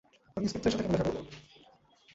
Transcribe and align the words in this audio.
আমি 0.37 0.43
ইন্সপেক্টরের 0.45 0.73
সাথে 0.73 0.83
কেন 0.83 0.93
দেখা 0.93 1.07
করবো? 1.07 1.21